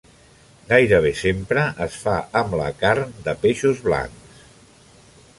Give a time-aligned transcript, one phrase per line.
[0.69, 4.41] Gairebé sempre es fa amb la carn de peixos blancs.